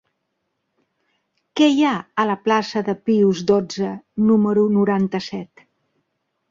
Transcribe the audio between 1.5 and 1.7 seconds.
Què